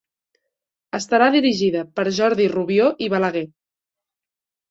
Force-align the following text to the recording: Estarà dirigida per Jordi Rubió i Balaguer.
Estarà 0.99 1.25
dirigida 1.35 1.83
per 1.99 2.05
Jordi 2.19 2.49
Rubió 2.53 2.87
i 3.09 3.13
Balaguer. 3.17 3.43